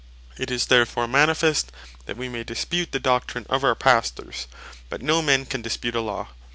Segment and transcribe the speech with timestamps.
[0.35, 1.71] It is therefore manifest,
[2.07, 4.47] that wee may dispute the Doctrine of our Pastors;
[4.89, 6.29] but no man can dispute a Law.